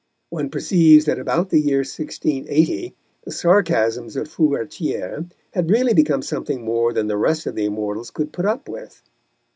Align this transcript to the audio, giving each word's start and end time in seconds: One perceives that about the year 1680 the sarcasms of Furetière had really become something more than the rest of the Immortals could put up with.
One 0.31 0.49
perceives 0.49 1.05
that 1.05 1.19
about 1.19 1.51
the 1.51 1.59
year 1.59 1.81
1680 1.85 2.95
the 3.23 3.31
sarcasms 3.31 4.15
of 4.15 4.33
Furetière 4.35 5.29
had 5.53 5.69
really 5.69 5.93
become 5.93 6.23
something 6.23 6.65
more 6.65 6.91
than 6.91 7.05
the 7.05 7.17
rest 7.17 7.45
of 7.45 7.53
the 7.53 7.65
Immortals 7.65 8.09
could 8.09 8.33
put 8.33 8.47
up 8.47 8.67
with. 8.67 9.03